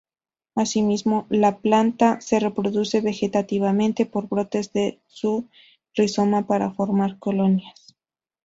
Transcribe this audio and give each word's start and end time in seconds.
Asimismo, 0.55 1.27
la 1.29 1.59
planta 1.59 2.19
se 2.21 2.39
reproduce 2.39 3.01
vegetativamente 3.01 4.07
por 4.07 4.27
brotes 4.27 4.73
de 4.73 4.99
su 5.05 5.47
rizoma 5.93 6.47
para 6.47 6.71
formar 6.71 7.19
colonias. 7.19 7.95